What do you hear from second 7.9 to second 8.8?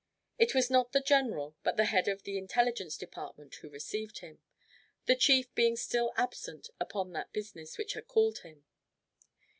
had called him.